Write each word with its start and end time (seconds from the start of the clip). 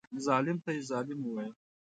ظالم 0.25 0.57
ته 0.63 0.69
یې 0.75 0.81
ظالم 0.89 1.19
وویل. 1.21 1.53